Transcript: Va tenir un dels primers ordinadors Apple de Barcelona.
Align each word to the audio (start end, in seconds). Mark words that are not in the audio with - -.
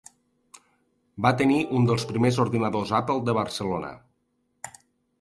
Va 1.25 1.33
tenir 1.43 1.59
un 1.81 1.87
dels 1.91 2.07
primers 2.13 2.41
ordinadors 2.47 2.97
Apple 3.03 3.21
de 3.31 3.39
Barcelona. 3.43 3.97